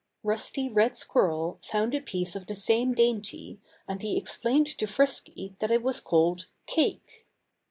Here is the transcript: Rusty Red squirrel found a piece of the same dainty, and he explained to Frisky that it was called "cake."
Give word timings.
Rusty 0.23 0.67
Red 0.67 0.97
squirrel 0.97 1.59
found 1.61 1.93
a 1.93 2.01
piece 2.01 2.35
of 2.35 2.47
the 2.47 2.55
same 2.55 2.93
dainty, 2.95 3.59
and 3.87 4.01
he 4.01 4.17
explained 4.17 4.65
to 4.79 4.87
Frisky 4.87 5.55
that 5.59 5.69
it 5.69 5.83
was 5.83 6.01
called 6.01 6.47
"cake." 6.65 7.27